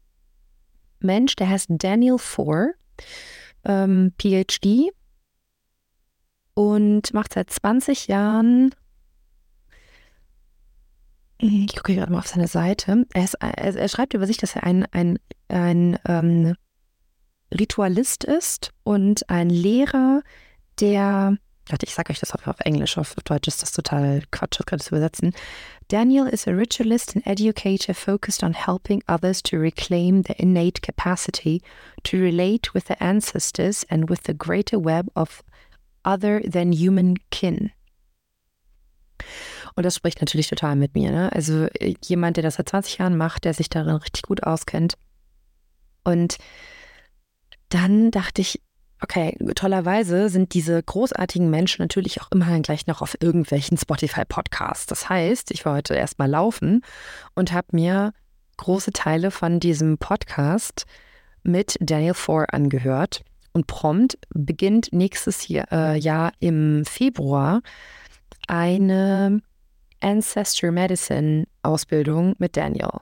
Mensch, 1.00 1.36
der 1.36 1.50
heißt 1.50 1.68
Daniel 1.70 2.18
Four, 2.18 2.74
ähm, 3.64 4.14
PhD, 4.20 4.92
und 6.54 7.14
macht 7.14 7.34
seit 7.34 7.50
20 7.50 8.08
Jahren. 8.08 8.76
Ich 11.38 11.74
gucke 11.74 11.96
gerade 11.96 12.12
mal 12.12 12.20
auf 12.20 12.28
seine 12.28 12.48
Seite. 12.48 13.06
Er, 13.14 13.24
ist, 13.24 13.36
er, 13.36 13.58
er, 13.58 13.88
schreibt 13.88 14.14
über 14.14 14.28
sich, 14.28 14.38
dass 14.38 14.58
er 14.58 14.64
ein, 14.64 14.86
ein, 14.92 15.20
ein 15.48 15.98
ähm, 16.06 16.56
Ritualist 17.58 18.24
ist 18.24 18.72
und 18.84 19.30
ein 19.30 19.50
Lehrer, 19.50 20.22
der, 20.80 21.38
warte, 21.68 21.86
ich 21.86 21.94
sage 21.94 22.12
euch 22.12 22.20
das 22.20 22.34
auf, 22.34 22.48
auf 22.48 22.60
Englisch, 22.60 22.98
auf 22.98 23.16
Deutsch 23.26 23.48
ist 23.48 23.62
das 23.62 23.72
total 23.72 24.24
Quatsch, 24.32 24.60
gerade 24.66 24.84
zu 24.84 24.90
übersetzen. 24.90 25.34
Daniel 25.88 26.28
is 26.28 26.48
a 26.48 26.52
ritualist 26.52 27.16
and 27.16 27.26
educator 27.26 27.96
focused 27.96 28.44
on 28.44 28.54
helping 28.54 29.02
others 29.08 29.42
to 29.42 29.58
reclaim 29.58 30.24
their 30.24 30.40
innate 30.40 30.82
capacity 30.82 31.62
to 32.04 32.18
relate 32.18 32.74
with 32.76 32.86
their 32.86 33.02
ancestors 33.02 33.84
and 33.90 34.10
with 34.10 34.20
the 34.26 34.36
greater 34.36 34.78
web 34.78 35.10
of 35.16 35.44
other 36.06 36.42
than 36.42 36.72
human 36.72 37.16
kin. 37.32 37.72
Und 39.76 39.86
das 39.86 39.96
spricht 39.96 40.22
natürlich 40.22 40.48
total 40.48 40.76
mit 40.76 40.94
mir. 40.96 41.12
Ne? 41.12 41.32
Also 41.34 41.66
äh, 41.80 41.96
jemand, 42.04 42.38
der 42.38 42.44
das 42.44 42.56
seit 42.56 42.70
20 42.70 43.00
Jahren 43.00 43.18
macht, 43.18 43.46
der 43.46 43.54
sich 43.54 43.70
darin 43.70 43.96
richtig 43.96 44.24
gut 44.24 44.44
auskennt. 44.44 44.96
Und 46.04 46.38
dann 47.70 48.12
dachte 48.12 48.42
ich, 48.42 48.62
okay, 49.02 49.38
tollerweise 49.56 50.30
sind 50.30 50.54
diese 50.54 50.82
großartigen 50.82 51.50
Menschen 51.50 51.82
natürlich 51.82 52.22
auch 52.22 52.32
immerhin 52.32 52.64
gleich 52.64 52.88
noch 52.88 53.02
auf 53.02 53.18
irgendwelchen 53.22 53.78
Spotify-Podcasts. 53.78 54.88
Das 54.88 55.10
heißt, 55.10 55.52
ich 55.52 55.66
war 55.66 55.76
heute 55.76 55.96
erstmal 55.96 56.30
laufen 56.30 56.82
und 57.36 57.54
habe 57.54 57.68
mir 57.72 58.14
große 58.58 58.92
Teile 58.92 59.32
von 59.32 59.60
diesem 59.60 59.98
Podcast 59.98 60.86
mit 61.44 61.78
Daniel 61.80 62.14
Four 62.14 62.54
angehört. 62.54 63.22
Und 63.52 63.66
prompt 63.66 64.20
beginnt 64.30 64.90
nächstes 64.92 65.48
Jahr, 65.48 65.72
äh, 65.72 65.98
Jahr 65.98 66.34
im 66.40 66.86
Februar 66.86 67.62
eine 68.48 69.42
Ancestor 70.02 70.72
Medicine 70.72 71.46
Ausbildung 71.64 72.36
mit 72.38 72.58
Daniel. 72.58 73.00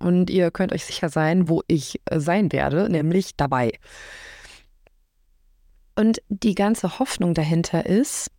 Und 0.00 0.30
ihr 0.30 0.50
könnt 0.50 0.72
euch 0.72 0.84
sicher 0.84 1.10
sein, 1.10 1.48
wo 1.48 1.62
ich 1.68 2.00
äh, 2.06 2.18
sein 2.18 2.50
werde, 2.52 2.88
nämlich 2.90 3.36
dabei. 3.36 3.78
Und 5.94 6.22
die 6.28 6.54
ganze 6.54 6.98
Hoffnung 6.98 7.34
dahinter 7.34 7.84
ist, 7.84 8.30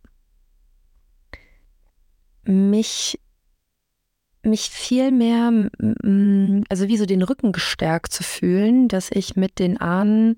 mich, 2.44 3.20
mich 4.42 4.70
viel 4.70 5.12
mehr, 5.12 5.70
also 6.68 6.88
wie 6.88 6.96
so 6.96 7.06
den 7.06 7.22
Rücken 7.22 7.52
gestärkt 7.52 8.12
zu 8.12 8.24
fühlen, 8.24 8.88
dass 8.88 9.12
ich 9.12 9.36
mit 9.36 9.60
den 9.60 9.80
Ahnen 9.80 10.36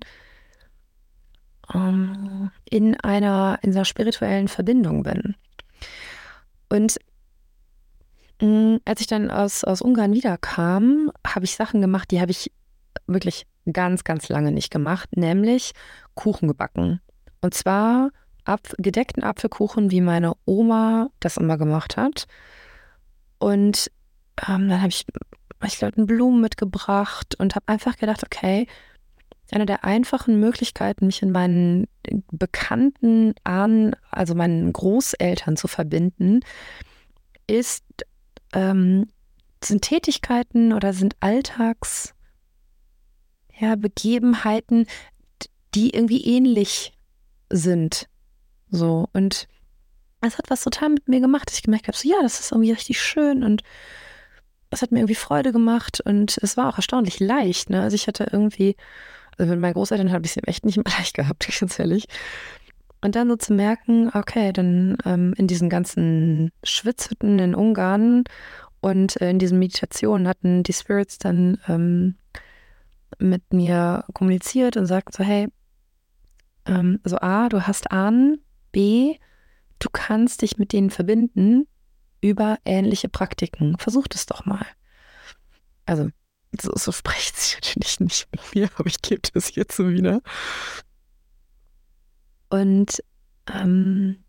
ähm, 1.73 2.51
in 2.69 2.99
einer, 2.99 3.57
in 3.63 3.71
einer 3.71 3.85
spirituellen 3.85 4.47
Verbindung 4.47 5.01
bin. 5.01 5.35
Und 6.69 6.99
als 8.39 9.01
ich 9.01 9.07
dann 9.07 9.31
aus, 9.31 9.63
aus 9.63 9.81
Ungarn 9.81 10.13
wiederkam, 10.13 11.11
habe 11.25 11.45
ich 11.45 11.55
Sachen 11.55 11.81
gemacht, 11.81 12.11
die 12.11 12.19
habe 12.19 12.31
ich 12.31 12.51
wirklich 13.07 13.45
ganz, 13.71 14.03
ganz 14.03 14.29
lange 14.29 14.51
nicht 14.51 14.71
gemacht, 14.71 15.15
nämlich 15.15 15.71
Kuchen 16.15 16.47
gebacken. 16.47 17.01
Und 17.41 17.53
zwar 17.53 18.09
Apf 18.43 18.73
gedeckten 18.77 19.23
Apfelkuchen, 19.23 19.89
wie 19.89 20.01
meine 20.01 20.33
Oma 20.45 21.09
das 21.19 21.37
immer 21.37 21.57
gemacht 21.57 21.97
hat. 21.97 22.25
Und 23.39 23.91
ähm, 24.47 24.69
dann 24.69 24.81
habe 24.81 24.89
ich, 24.89 25.05
ich 25.65 25.77
glaube, 25.77 26.05
Blumen 26.05 26.41
mitgebracht 26.41 27.35
und 27.39 27.55
habe 27.55 27.67
einfach 27.67 27.95
gedacht, 27.97 28.23
okay, 28.23 28.67
eine 29.51 29.65
der 29.65 29.83
einfachen 29.83 30.39
Möglichkeiten, 30.39 31.05
mich 31.05 31.21
in 31.21 31.31
meinen 31.31 31.87
bekannten 32.31 33.33
Ahnen, 33.43 33.95
also 34.09 34.35
meinen 34.35 34.73
Großeltern 34.73 35.55
zu 35.55 35.67
verbinden, 35.67 36.41
ist 37.47 37.83
ähm, 38.55 39.07
sind 39.63 39.83
Tätigkeiten 39.83 40.73
oder 40.73 40.93
sind 40.93 41.15
Alltags 41.19 42.15
ja, 43.57 43.75
die 45.73 45.89
irgendwie 45.91 46.23
ähnlich 46.25 46.93
sind. 47.49 48.07
So. 48.69 49.07
Und 49.13 49.47
es 50.21 50.37
hat 50.37 50.49
was 50.49 50.63
total 50.63 50.89
mit 50.89 51.07
mir 51.07 51.19
gemacht, 51.19 51.47
dass 51.47 51.57
ich 51.57 51.63
gemerkt 51.63 51.87
habe, 51.87 51.97
so 51.97 52.09
ja, 52.09 52.17
das 52.21 52.39
ist 52.39 52.51
irgendwie 52.51 52.71
richtig 52.71 53.01
schön 53.01 53.43
und 53.43 53.61
es 54.71 54.81
hat 54.81 54.91
mir 54.91 54.99
irgendwie 54.99 55.15
Freude 55.15 55.51
gemacht 55.51 56.01
und 56.01 56.37
es 56.41 56.57
war 56.57 56.69
auch 56.69 56.77
erstaunlich 56.77 57.19
leicht. 57.19 57.69
Ne? 57.69 57.81
Also 57.81 57.95
ich 57.95 58.07
hatte 58.07 58.27
irgendwie, 58.31 58.75
also 59.37 59.51
mit 59.51 59.61
meinen 59.61 59.73
Großeltern 59.73 60.11
habe 60.11 60.25
ich 60.25 60.35
es 60.35 60.43
echt 60.47 60.65
nicht 60.65 60.77
leicht 60.97 61.13
gehabt, 61.13 61.47
ganz 61.59 61.79
ehrlich. 61.79 62.05
Und 63.01 63.15
dann 63.15 63.29
so 63.29 63.35
zu 63.35 63.53
merken, 63.53 64.09
okay, 64.13 64.51
dann 64.51 64.97
ähm, 65.05 65.33
in 65.37 65.47
diesen 65.47 65.69
ganzen 65.69 66.51
Schwitzhütten 66.63 67.37
in 67.39 67.53
Ungarn 67.53 68.23
und 68.81 69.19
äh, 69.21 69.29
in 69.29 69.39
diesen 69.39 69.59
Meditationen 69.59 70.27
hatten 70.27 70.63
die 70.63 70.73
Spirits 70.73 71.17
dann 71.17 71.59
ähm, 71.67 72.15
mit 73.19 73.53
mir 73.53 74.05
kommuniziert 74.13 74.77
und 74.77 74.85
sagten 74.85 75.13
so, 75.15 75.23
hey, 75.23 75.47
ähm, 76.65 76.99
so 77.03 77.17
A, 77.17 77.49
du 77.49 77.67
hast 77.67 77.91
Ahnen, 77.91 78.41
B, 78.71 79.17
du 79.79 79.89
kannst 79.91 80.41
dich 80.41 80.57
mit 80.57 80.73
denen 80.73 80.89
verbinden 80.89 81.67
über 82.21 82.57
ähnliche 82.65 83.09
Praktiken. 83.09 83.77
Versuch 83.77 84.07
das 84.07 84.25
doch 84.25 84.45
mal. 84.45 84.65
Also, 85.85 86.09
so, 86.59 86.71
so 86.75 86.91
spricht 86.91 87.37
sie 87.37 87.55
natürlich 87.55 87.99
nicht 87.99 88.27
mit 88.31 88.55
mir, 88.55 88.69
aber 88.77 88.87
ich 88.87 89.01
gebe 89.01 89.21
das 89.33 89.55
jetzt 89.55 89.75
so 89.75 89.89
wieder. 89.89 90.21
Und 92.55 93.03
ähm, 93.53 94.23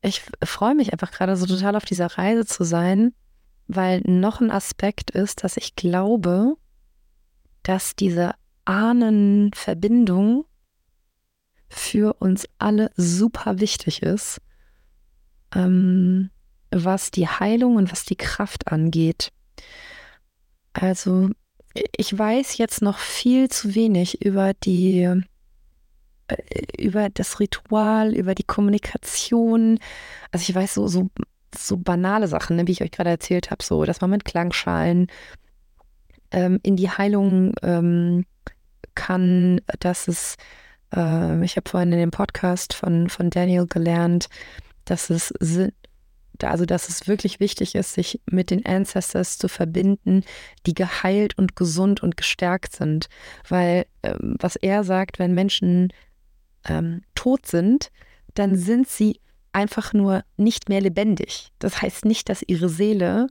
ich 0.00 0.22
freue 0.44 0.76
mich 0.76 0.92
einfach 0.92 1.10
gerade 1.10 1.36
so 1.36 1.44
total 1.44 1.74
auf 1.74 1.84
dieser 1.84 2.06
Reise 2.06 2.46
zu 2.46 2.62
sein, 2.62 3.12
weil 3.66 4.00
noch 4.02 4.40
ein 4.40 4.52
Aspekt 4.52 5.10
ist, 5.10 5.42
dass 5.42 5.56
ich 5.56 5.74
glaube, 5.74 6.54
dass 7.64 7.96
diese 7.96 8.34
Ahnenverbindung 8.64 10.44
für 11.68 12.14
uns 12.20 12.46
alle 12.58 12.92
super 12.96 13.58
wichtig 13.58 14.02
ist, 14.02 14.40
ähm, 15.52 16.30
was 16.70 17.10
die 17.10 17.26
Heilung 17.26 17.74
und 17.74 17.90
was 17.90 18.04
die 18.04 18.16
Kraft 18.16 18.68
angeht. 18.68 19.32
Also 20.74 21.30
ich 21.96 22.16
weiß 22.16 22.56
jetzt 22.58 22.82
noch 22.82 22.98
viel 22.98 23.48
zu 23.48 23.74
wenig 23.74 24.24
über 24.24 24.54
die, 24.54 25.24
über 26.78 27.08
das 27.10 27.40
Ritual, 27.40 28.14
über 28.14 28.34
die 28.34 28.44
Kommunikation. 28.44 29.78
Also 30.30 30.44
ich 30.48 30.54
weiß 30.54 30.74
so, 30.74 30.86
so, 30.88 31.08
so 31.56 31.76
banale 31.76 32.28
Sachen, 32.28 32.56
ne, 32.56 32.66
wie 32.66 32.72
ich 32.72 32.82
euch 32.82 32.90
gerade 32.90 33.10
erzählt 33.10 33.50
habe, 33.50 33.62
so, 33.62 33.84
dass 33.84 34.00
man 34.00 34.10
mit 34.10 34.24
Klangschalen 34.24 35.08
ähm, 36.30 36.60
in 36.62 36.76
die 36.76 36.90
Heilung 36.90 37.54
ähm, 37.62 38.24
kann, 38.94 39.60
dass 39.80 40.08
es, 40.08 40.36
äh, 40.94 41.44
ich 41.44 41.56
habe 41.56 41.68
vorhin 41.68 41.92
in 41.92 41.98
dem 41.98 42.10
Podcast 42.10 42.74
von, 42.74 43.08
von 43.08 43.30
Daniel 43.30 43.66
gelernt, 43.66 44.28
dass 44.84 45.10
es 45.10 45.32
also 46.46 46.66
dass 46.66 46.88
es 46.88 47.08
wirklich 47.08 47.40
wichtig 47.40 47.74
ist, 47.74 47.94
sich 47.94 48.20
mit 48.30 48.50
den 48.50 48.64
Ancestors 48.64 49.38
zu 49.38 49.48
verbinden, 49.48 50.22
die 50.66 50.74
geheilt 50.74 51.36
und 51.36 51.56
gesund 51.56 52.02
und 52.02 52.16
gestärkt 52.16 52.76
sind. 52.76 53.08
Weil 53.48 53.86
ähm, 54.02 54.36
was 54.38 54.56
er 54.56 54.84
sagt, 54.84 55.18
wenn 55.18 55.34
Menschen 55.34 55.92
ähm, 56.68 57.02
tot 57.14 57.46
sind, 57.46 57.90
dann 58.34 58.56
sind 58.56 58.88
sie 58.88 59.20
einfach 59.52 59.92
nur 59.92 60.24
nicht 60.36 60.68
mehr 60.68 60.80
lebendig. 60.80 61.50
Das 61.58 61.82
heißt 61.82 62.04
nicht, 62.04 62.28
dass 62.28 62.42
ihre 62.46 62.68
Seele 62.68 63.28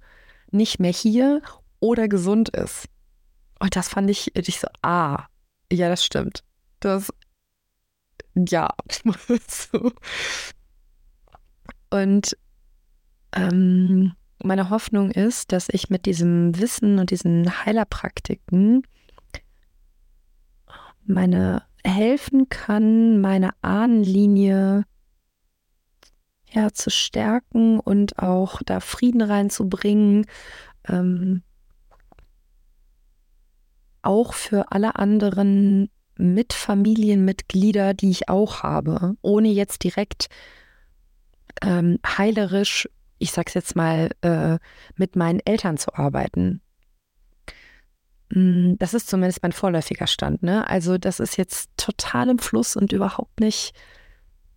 nicht 0.52 0.80
mehr 0.80 0.92
hier 0.92 1.42
oder 1.80 2.08
gesund 2.08 2.50
ist. 2.50 2.86
Und 3.60 3.76
das 3.76 3.90
fand 3.90 4.10
ich, 4.10 4.36
ich 4.36 4.60
so, 4.60 4.68
ah, 4.82 5.26
ja, 5.72 5.90
das 5.90 6.04
stimmt. 6.04 6.44
Das, 6.80 7.12
ja. 8.36 8.70
so. 9.48 9.92
Und 11.90 12.38
ähm, 13.34 14.14
meine 14.44 14.70
Hoffnung 14.70 15.12
ist, 15.12 15.52
dass 15.52 15.68
ich 15.70 15.90
mit 15.90 16.06
diesem 16.06 16.58
Wissen 16.60 17.00
und 17.00 17.12
diesen 17.12 17.66
Heilerpraktiken 17.66 18.84
meine 21.08 21.64
helfen 21.84 22.50
kann, 22.50 23.22
meine 23.22 23.52
Ahnenlinie 23.62 24.84
ja, 26.52 26.72
zu 26.72 26.90
stärken 26.90 27.80
und 27.80 28.20
auch 28.20 28.62
da 28.66 28.80
Frieden 28.80 29.22
reinzubringen. 29.22 30.26
Ähm, 30.88 31.44
auch 34.02 34.34
für 34.34 34.72
alle 34.72 34.96
anderen 34.96 35.90
Mitfamilienmitglieder, 36.18 37.94
die 37.94 38.10
ich 38.10 38.30
auch 38.30 38.64
habe, 38.64 39.16
ohne 39.22 39.50
jetzt 39.50 39.84
direkt 39.84 40.30
ähm, 41.62 42.00
heilerisch 42.06 42.88
ich 43.20 43.32
sag's 43.32 43.54
jetzt 43.54 43.76
mal, 43.76 44.12
äh, 44.22 44.58
mit 44.96 45.16
meinen 45.16 45.40
Eltern 45.40 45.78
zu 45.78 45.94
arbeiten. 45.94 46.62
Mm, 48.30 48.76
das 48.78 48.94
ist 48.94 49.10
zumindest 49.10 49.42
mein 49.44 49.52
vorläufiger 49.52 50.08
Stand. 50.08 50.44
Ne? 50.44 50.68
Also 50.68 50.98
das 50.98 51.20
ist 51.20 51.38
jetzt 51.38 51.70
total 51.78 52.30
im 52.30 52.40
Fluss 52.40 52.76
und 52.76 52.92
überhaupt 52.92 53.40
nicht 53.40 53.74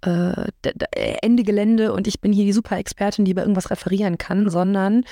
äh, 0.03 0.51
Ende 1.23 1.43
Gelände 1.43 1.93
und 1.93 2.07
ich 2.07 2.21
bin 2.21 2.33
hier 2.33 2.45
die 2.45 2.53
super 2.53 2.79
Expertin, 2.79 3.25
die 3.25 3.33
über 3.33 3.43
irgendwas 3.43 3.71
referieren 3.71 4.19
kann, 4.19 4.49
sondern 4.49 5.05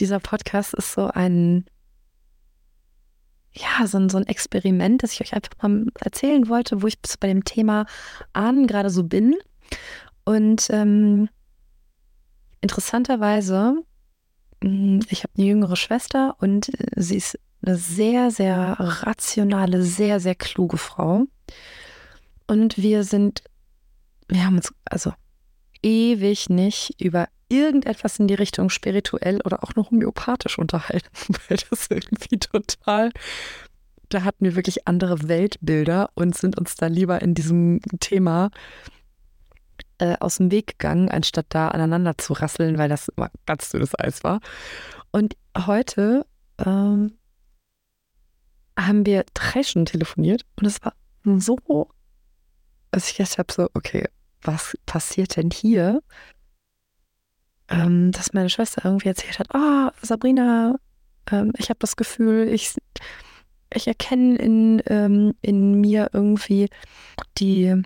dieser 0.00 0.20
Podcast 0.20 0.74
ist 0.74 0.92
so 0.92 1.06
ein, 1.06 1.64
ja, 3.52 3.86
so 3.86 3.98
ein, 3.98 4.08
so 4.08 4.18
ein 4.18 4.26
Experiment, 4.26 5.02
das 5.02 5.12
ich 5.12 5.20
euch 5.22 5.34
einfach 5.34 5.52
mal 5.62 5.86
erzählen 6.00 6.48
wollte, 6.48 6.82
wo 6.82 6.86
ich 6.86 6.98
bei 7.18 7.28
dem 7.28 7.44
Thema 7.44 7.86
Ahnen 8.32 8.66
gerade 8.66 8.90
so 8.90 9.04
bin. 9.04 9.34
Und 10.24 10.68
ähm, 10.70 11.28
interessanterweise, 12.60 13.76
mm, 14.62 15.00
ich 15.08 15.22
habe 15.22 15.32
eine 15.36 15.46
jüngere 15.46 15.76
Schwester 15.76 16.36
und 16.38 16.70
sie 16.96 17.16
ist 17.16 17.38
eine 17.64 17.76
sehr, 17.76 18.30
sehr 18.30 18.76
rationale, 18.78 19.82
sehr, 19.82 20.20
sehr 20.20 20.34
kluge 20.34 20.76
Frau. 20.76 21.24
Und 22.46 22.76
wir 22.76 23.04
sind, 23.04 23.42
wir 24.28 24.44
haben 24.44 24.56
uns 24.56 24.72
also 24.84 25.12
ewig 25.82 26.50
nicht 26.50 27.00
über 27.00 27.28
irgendetwas 27.48 28.18
in 28.18 28.28
die 28.28 28.34
Richtung 28.34 28.70
spirituell 28.70 29.40
oder 29.44 29.62
auch 29.62 29.74
noch 29.76 29.90
homöopathisch 29.90 30.58
unterhalten, 30.58 31.08
weil 31.48 31.58
das 31.70 31.88
irgendwie 31.88 32.38
total, 32.38 33.10
da 34.08 34.24
hatten 34.24 34.44
wir 34.44 34.56
wirklich 34.56 34.86
andere 34.86 35.28
Weltbilder 35.28 36.10
und 36.14 36.36
sind 36.36 36.58
uns 36.58 36.74
da 36.74 36.86
lieber 36.86 37.22
in 37.22 37.34
diesem 37.34 37.80
Thema 38.00 38.50
äh, 39.98 40.16
aus 40.20 40.36
dem 40.36 40.50
Weg 40.50 40.78
gegangen, 40.78 41.08
anstatt 41.08 41.46
da 41.50 41.68
aneinander 41.68 42.18
zu 42.18 42.32
rasseln, 42.32 42.78
weil 42.78 42.88
das 42.88 43.08
immer 43.08 43.30
ganz 43.46 43.70
dünnes 43.70 43.98
Eis 43.98 44.24
war. 44.24 44.40
Und 45.12 45.36
heute 45.66 46.26
ähm, 46.58 47.12
haben 48.78 49.06
wir 49.06 49.24
drei 49.34 49.62
Stunden 49.62 49.86
telefoniert 49.86 50.44
und 50.56 50.66
es 50.66 50.82
war 50.84 50.94
so, 51.24 51.88
dass 52.90 53.08
ich 53.10 53.16
gedacht 53.16 53.38
habe, 53.38 53.52
so, 53.52 53.68
okay, 53.74 54.04
was 54.42 54.76
passiert 54.86 55.36
denn 55.36 55.50
hier? 55.50 56.02
Ähm, 57.68 58.12
dass 58.12 58.34
meine 58.34 58.50
Schwester 58.50 58.84
irgendwie 58.84 59.08
erzählt 59.08 59.38
hat, 59.38 59.54
ah, 59.54 59.88
oh, 59.88 59.98
Sabrina, 60.02 60.76
ähm, 61.30 61.52
ich 61.56 61.70
habe 61.70 61.78
das 61.78 61.96
Gefühl, 61.96 62.48
ich, 62.48 62.74
ich 63.72 63.86
erkenne 63.86 64.36
in, 64.36 64.82
ähm, 64.86 65.34
in 65.40 65.80
mir 65.80 66.10
irgendwie 66.12 66.68
die 67.38 67.82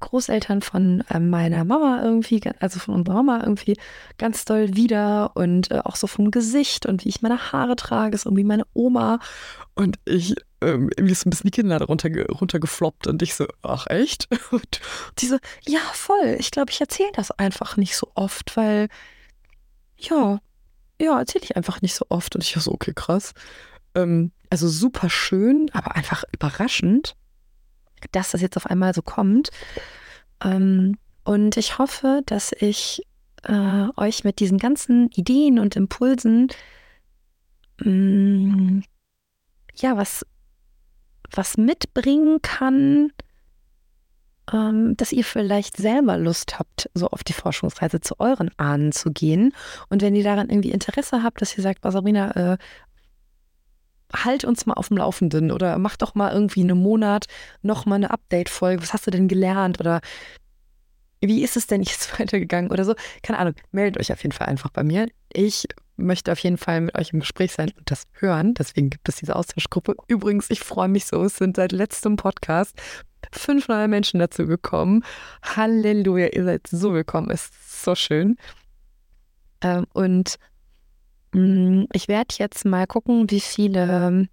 Großeltern 0.00 0.62
von 0.62 1.02
äh, 1.08 1.18
meiner 1.18 1.64
Mama 1.64 2.00
irgendwie, 2.02 2.40
also 2.60 2.78
von 2.78 2.94
unserer 2.94 3.14
Mama 3.14 3.40
irgendwie 3.42 3.76
ganz 4.18 4.44
doll 4.44 4.76
wieder 4.76 5.32
und 5.34 5.70
äh, 5.70 5.80
auch 5.84 5.96
so 5.96 6.06
vom 6.06 6.30
Gesicht 6.30 6.86
und 6.86 7.04
wie 7.04 7.08
ich 7.08 7.22
meine 7.22 7.52
Haare 7.52 7.76
trage, 7.76 8.14
ist 8.14 8.26
irgendwie 8.26 8.44
meine 8.44 8.64
Oma. 8.74 9.18
Und 9.74 9.98
ich, 10.04 10.34
ähm, 10.60 10.90
irgendwie 10.96 11.12
ist 11.12 11.26
ein 11.26 11.30
bisschen 11.30 11.50
die 11.50 11.60
Kinder 11.62 11.80
runter, 11.82 12.10
runtergefloppt 12.28 13.06
und 13.06 13.22
ich 13.22 13.34
so, 13.34 13.46
ach 13.62 13.86
echt? 13.88 14.28
Und 14.50 14.80
die 15.18 15.26
so, 15.26 15.38
ja, 15.66 15.80
voll. 15.92 16.36
Ich 16.38 16.50
glaube, 16.50 16.70
ich 16.70 16.80
erzähle 16.80 17.12
das 17.14 17.30
einfach 17.30 17.76
nicht 17.76 17.96
so 17.96 18.10
oft, 18.14 18.56
weil, 18.56 18.88
ja, 19.96 20.40
ja, 21.00 21.18
erzähle 21.18 21.44
ich 21.44 21.56
einfach 21.56 21.82
nicht 21.82 21.94
so 21.94 22.06
oft. 22.08 22.34
Und 22.34 22.42
ich 22.42 22.54
so, 22.54 22.72
okay, 22.72 22.92
krass. 22.94 23.32
Ähm, 23.94 24.32
also 24.50 24.68
super 24.68 25.10
schön, 25.10 25.70
aber 25.72 25.96
einfach 25.96 26.24
überraschend 26.32 27.16
dass 28.12 28.32
das 28.32 28.40
jetzt 28.40 28.56
auf 28.56 28.66
einmal 28.66 28.94
so 28.94 29.02
kommt. 29.02 29.50
Ähm, 30.42 30.98
und 31.24 31.56
ich 31.56 31.78
hoffe, 31.78 32.22
dass 32.26 32.52
ich 32.52 33.02
äh, 33.44 33.88
euch 33.96 34.24
mit 34.24 34.40
diesen 34.40 34.58
ganzen 34.58 35.08
Ideen 35.10 35.58
und 35.58 35.76
Impulsen 35.76 36.48
mh, 37.80 37.90
mm, 37.90 38.82
ja 39.74 39.96
was, 39.96 40.24
was 41.30 41.56
mitbringen 41.56 42.40
kann, 42.42 43.12
ähm, 44.52 44.96
dass 44.96 45.12
ihr 45.12 45.24
vielleicht 45.24 45.76
selber 45.76 46.16
Lust 46.16 46.58
habt, 46.58 46.88
so 46.94 47.08
auf 47.08 47.24
die 47.24 47.32
Forschungsreise 47.32 48.00
zu 48.00 48.18
euren 48.20 48.50
Ahnen 48.58 48.92
zu 48.92 49.10
gehen. 49.10 49.52
Und 49.88 50.02
wenn 50.02 50.14
ihr 50.14 50.24
daran 50.24 50.48
irgendwie 50.48 50.70
Interesse 50.70 51.22
habt, 51.22 51.42
dass 51.42 51.56
ihr 51.56 51.62
sagt, 51.62 51.82
Sabrina, 51.82 52.52
äh, 52.52 52.58
halt 54.14 54.44
uns 54.44 54.66
mal 54.66 54.74
auf 54.74 54.88
dem 54.88 54.98
Laufenden 54.98 55.50
oder 55.50 55.78
mach 55.78 55.96
doch 55.96 56.14
mal 56.14 56.32
irgendwie 56.32 56.62
einen 56.62 56.78
Monat 56.78 57.26
noch 57.62 57.86
mal 57.86 57.96
eine 57.96 58.10
Update-Folge. 58.10 58.82
Was 58.82 58.92
hast 58.92 59.06
du 59.06 59.10
denn 59.10 59.28
gelernt? 59.28 59.80
Oder 59.80 60.00
wie 61.20 61.42
ist 61.42 61.56
es 61.56 61.66
denn 61.66 61.82
jetzt 61.82 62.18
weitergegangen 62.20 62.70
oder 62.70 62.84
so? 62.84 62.94
Keine 63.22 63.38
Ahnung. 63.38 63.54
Meldet 63.72 64.00
euch 64.00 64.12
auf 64.12 64.22
jeden 64.22 64.32
Fall 64.32 64.46
einfach 64.48 64.70
bei 64.70 64.82
mir. 64.82 65.08
Ich 65.32 65.66
möchte 65.96 66.30
auf 66.30 66.38
jeden 66.40 66.58
Fall 66.58 66.82
mit 66.82 66.94
euch 66.94 67.12
im 67.12 67.20
Gespräch 67.20 67.52
sein 67.52 67.72
und 67.76 67.90
das 67.90 68.04
hören. 68.12 68.54
Deswegen 68.54 68.90
gibt 68.90 69.08
es 69.08 69.16
diese 69.16 69.34
Austauschgruppe. 69.34 69.94
Übrigens, 70.08 70.50
ich 70.50 70.60
freue 70.60 70.88
mich 70.88 71.06
so. 71.06 71.24
Es 71.24 71.36
sind 71.36 71.56
seit 71.56 71.72
letztem 71.72 72.16
Podcast 72.16 72.76
fünf 73.32 73.68
neue 73.68 73.88
Menschen 73.88 74.20
dazu 74.20 74.46
gekommen. 74.46 75.04
Halleluja, 75.42 76.28
ihr 76.28 76.44
seid 76.44 76.66
so 76.66 76.92
willkommen. 76.92 77.30
Ist 77.30 77.82
so 77.82 77.94
schön. 77.94 78.36
Ähm, 79.62 79.86
und 79.94 80.38
ich 81.92 82.08
werde 82.08 82.34
jetzt 82.38 82.64
mal 82.64 82.86
gucken, 82.86 83.30
wie 83.30 83.40
viele 83.40 84.28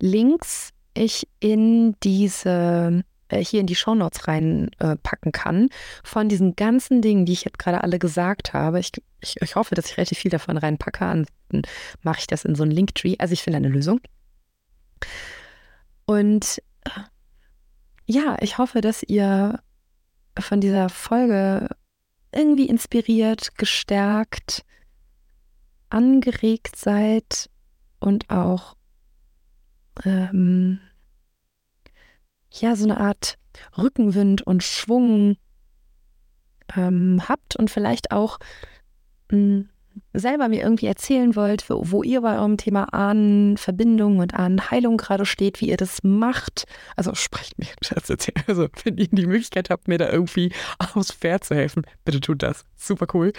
Links 0.00 0.70
ich 0.94 1.28
in 1.38 1.94
diese 2.02 3.04
äh, 3.30 3.44
hier 3.44 3.60
in 3.60 3.66
die 3.66 3.76
Shownotes 3.76 4.26
reinpacken 4.26 5.28
äh, 5.28 5.32
kann 5.32 5.68
von 6.02 6.28
diesen 6.28 6.56
ganzen 6.56 7.02
Dingen, 7.02 7.26
die 7.26 7.32
ich 7.32 7.44
jetzt 7.44 7.58
gerade 7.58 7.82
alle 7.82 7.98
gesagt 7.98 8.52
habe. 8.52 8.80
Ich, 8.80 8.90
ich, 9.20 9.36
ich 9.40 9.56
hoffe, 9.56 9.74
dass 9.74 9.86
ich 9.86 9.96
relativ 9.96 10.18
viel 10.18 10.30
davon 10.30 10.56
reinpacke. 10.56 11.04
Ansonsten 11.04 11.62
mache 12.02 12.20
ich 12.20 12.26
das 12.26 12.44
in 12.44 12.54
so 12.54 12.64
einen 12.64 12.72
Linktree. 12.72 13.16
Also 13.18 13.32
ich 13.32 13.42
finde 13.42 13.58
eine 13.58 13.68
Lösung. 13.68 14.00
Und 16.06 16.60
äh, 16.84 16.90
ja, 18.06 18.36
ich 18.40 18.58
hoffe, 18.58 18.80
dass 18.80 19.02
ihr 19.04 19.60
von 20.38 20.60
dieser 20.60 20.88
Folge 20.88 21.68
irgendwie 22.32 22.68
inspiriert, 22.68 23.56
gestärkt, 23.56 24.64
angeregt 25.90 26.76
seid 26.76 27.50
und 27.98 28.30
auch 28.30 28.76
ähm, 30.04 30.80
ja 32.52 32.76
so 32.76 32.84
eine 32.84 32.98
Art 32.98 33.38
Rückenwind 33.76 34.42
und 34.42 34.62
Schwung 34.62 35.36
ähm, 36.76 37.22
habt 37.28 37.56
und 37.56 37.70
vielleicht 37.70 38.12
auch 38.12 38.38
mh, 39.30 39.36
hm, 39.36 39.68
selber 40.12 40.48
mir 40.48 40.62
irgendwie 40.62 40.86
erzählen 40.86 41.34
wollt, 41.36 41.68
wo, 41.68 41.82
wo 41.90 42.02
ihr 42.02 42.20
bei 42.20 42.36
eurem 42.36 42.56
Thema 42.56 42.92
Ahnenverbindung 42.92 44.18
und 44.18 44.34
Ahnenheilung 44.34 44.96
gerade 44.96 45.26
steht, 45.26 45.60
wie 45.60 45.68
ihr 45.68 45.76
das 45.76 46.02
macht, 46.02 46.64
also 46.96 47.14
sprecht 47.14 47.58
mir 47.58 47.68
das 47.88 48.10
erzählen. 48.10 48.42
Also 48.46 48.68
wenn 48.84 48.96
ihr 48.98 49.08
die 49.08 49.26
Möglichkeit 49.26 49.70
habt, 49.70 49.88
mir 49.88 49.98
da 49.98 50.10
irgendwie 50.10 50.52
aufs 50.94 51.12
Pferd 51.12 51.44
zu 51.44 51.54
helfen, 51.54 51.84
bitte 52.04 52.20
tut 52.20 52.42
das. 52.42 52.64
Super 52.76 53.06
cool. 53.14 53.32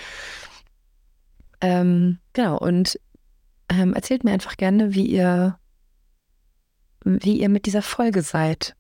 Ähm, 1.62 2.20
genau, 2.34 2.58
und 2.58 3.00
ähm, 3.70 3.94
erzählt 3.94 4.24
mir 4.24 4.32
einfach 4.32 4.58
gerne, 4.58 4.94
wie 4.94 5.06
ihr, 5.06 5.58
wie 7.04 7.40
ihr 7.40 7.50
mit 7.50 7.66
dieser 7.66 7.82
Folge 7.82 8.22
seid. 8.22 8.76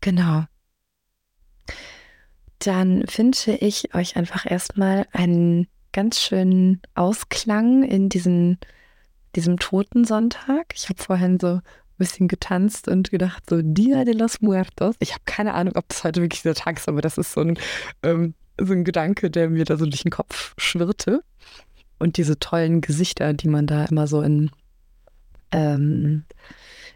Genau. 0.00 0.44
Dann 2.58 3.04
wünsche 3.16 3.52
ich 3.52 3.94
euch 3.94 4.16
einfach 4.16 4.44
erstmal 4.48 5.06
einen 5.12 5.66
ganz 5.92 6.20
schönen 6.20 6.82
Ausklang 6.94 7.82
in 7.84 8.08
diesen, 8.08 8.58
diesem 9.34 9.58
Totensonntag. 9.58 10.74
Ich 10.74 10.88
habe 10.88 11.02
vorhin 11.02 11.40
so 11.40 11.54
ein 11.54 11.62
bisschen 11.96 12.28
getanzt 12.28 12.86
und 12.86 13.10
gedacht, 13.10 13.44
so 13.48 13.60
Dia 13.62 14.04
de 14.04 14.14
los 14.14 14.40
Muertos. 14.40 14.94
Ich 14.98 15.12
habe 15.12 15.22
keine 15.24 15.54
Ahnung, 15.54 15.74
ob 15.76 15.88
das 15.88 16.04
heute 16.04 16.20
wirklich 16.20 16.42
dieser 16.42 16.54
Tag 16.54 16.78
ist, 16.78 16.88
aber 16.88 17.00
das 17.00 17.18
ist 17.18 17.32
so 17.32 17.40
ein, 17.40 17.58
ähm, 18.02 18.34
so 18.60 18.72
ein 18.72 18.84
Gedanke, 18.84 19.30
der 19.30 19.50
mir 19.50 19.64
da 19.64 19.76
so 19.76 19.86
durch 19.86 20.02
den 20.02 20.10
Kopf 20.10 20.54
schwirrte. 20.58 21.22
Und 21.98 22.16
diese 22.16 22.38
tollen 22.38 22.80
Gesichter, 22.80 23.34
die 23.34 23.48
man 23.48 23.66
da 23.66 23.84
immer 23.84 24.06
so 24.06 24.22
in, 24.22 24.50
ähm, 25.52 26.24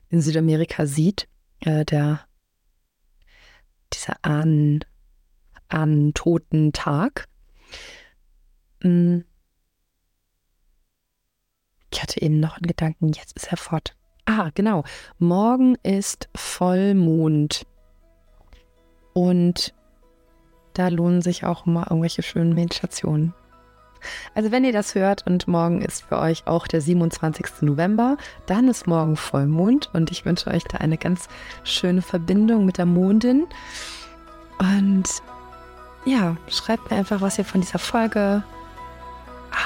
in 0.08 0.20
Südamerika 0.20 0.86
sieht, 0.86 1.28
äh, 1.60 1.84
der 1.84 2.26
dieser 3.92 4.16
Ahnen, 4.22 4.84
Ahnen-Toten-Tag. 5.68 7.26
Hm. 8.80 9.24
Ich 11.92 12.02
hatte 12.02 12.20
eben 12.20 12.40
noch 12.40 12.56
einen 12.56 12.66
Gedanken, 12.66 13.12
jetzt 13.12 13.36
ist 13.36 13.48
er 13.48 13.56
fort. 13.56 13.94
Ah, 14.24 14.50
genau. 14.54 14.84
Morgen 15.18 15.76
ist 15.82 16.28
Vollmond. 16.34 17.66
Und 19.12 19.74
da 20.74 20.88
lohnen 20.88 21.22
sich 21.22 21.44
auch 21.44 21.66
immer 21.66 21.86
irgendwelche 21.90 22.22
schönen 22.22 22.54
Meditationen. 22.54 23.34
Also 24.34 24.50
wenn 24.50 24.64
ihr 24.64 24.72
das 24.72 24.94
hört 24.94 25.26
und 25.26 25.48
morgen 25.48 25.80
ist 25.80 26.04
für 26.04 26.18
euch 26.18 26.46
auch 26.46 26.66
der 26.66 26.80
27. 26.80 27.62
November, 27.62 28.16
dann 28.46 28.68
ist 28.68 28.86
morgen 28.86 29.16
Vollmond 29.16 29.90
und 29.92 30.10
ich 30.10 30.26
wünsche 30.26 30.50
euch 30.50 30.64
da 30.64 30.78
eine 30.78 30.98
ganz 30.98 31.28
schöne 31.62 32.02
Verbindung 32.02 32.66
mit 32.66 32.78
der 32.78 32.86
Mondin. 32.86 33.46
Und 34.58 35.08
ja, 36.04 36.36
schreibt 36.48 36.90
mir 36.90 36.98
einfach, 36.98 37.20
was 37.20 37.38
ihr 37.38 37.44
von 37.44 37.60
dieser 37.60 37.78
Folge 37.78 38.44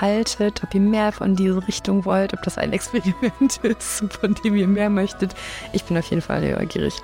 haltet, 0.01 0.63
ob 0.63 0.75
ihr 0.75 0.81
mehr 0.81 1.13
von 1.13 1.35
dieser 1.35 1.67
Richtung 1.67 2.05
wollt, 2.05 2.35
ob 2.35 2.43
das 2.43 2.59
ein 2.59 2.73
Experiment 2.73 3.57
ist, 3.63 4.05
von 4.21 4.35
dem 4.35 4.57
ihr 4.57 4.69
mehr 4.69 4.91
möchtet. 4.91 5.35
Ich 5.73 5.85
bin 5.85 5.97
auf 5.97 6.07
jeden 6.07 6.23
Fall 6.23 6.53
neugierig. 6.53 6.95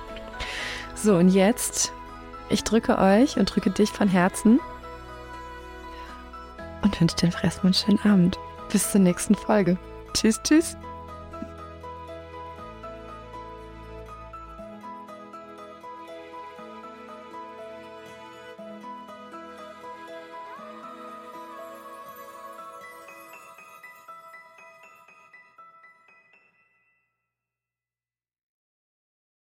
So, 0.93 1.17
und 1.17 1.29
jetzt, 1.29 1.91
ich 2.49 2.63
drücke 2.63 2.97
euch 2.97 3.37
und 3.37 3.53
drücke 3.53 3.69
dich 3.71 3.91
von 3.91 4.07
Herzen 4.07 4.59
und 6.81 6.99
wünsche 7.01 7.15
erstmal 7.43 7.67
einen 7.67 7.73
schönen 7.73 8.11
Abend. 8.11 8.39
Bis 8.71 8.91
zur 8.91 9.01
nächsten 9.01 9.35
Folge. 9.35 9.77
Tschüss, 10.13 10.41
tschüss. 10.43 10.77